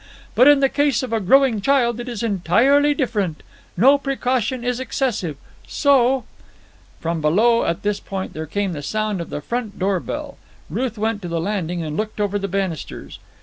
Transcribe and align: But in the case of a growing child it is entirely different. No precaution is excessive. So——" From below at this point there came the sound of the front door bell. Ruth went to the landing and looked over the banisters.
But 0.33 0.47
in 0.47 0.61
the 0.61 0.67
case 0.67 1.03
of 1.03 1.13
a 1.13 1.19
growing 1.19 1.61
child 1.61 1.99
it 1.99 2.09
is 2.09 2.23
entirely 2.23 2.95
different. 2.95 3.43
No 3.77 3.99
precaution 3.99 4.63
is 4.63 4.79
excessive. 4.79 5.37
So——" 5.67 6.23
From 6.99 7.21
below 7.21 7.65
at 7.65 7.83
this 7.83 7.99
point 7.99 8.33
there 8.33 8.47
came 8.47 8.73
the 8.73 8.81
sound 8.81 9.21
of 9.21 9.29
the 9.29 9.41
front 9.41 9.77
door 9.77 9.99
bell. 9.99 10.39
Ruth 10.71 10.97
went 10.97 11.21
to 11.21 11.27
the 11.27 11.39
landing 11.39 11.83
and 11.83 11.95
looked 11.95 12.19
over 12.19 12.39
the 12.39 12.47
banisters. 12.47 13.19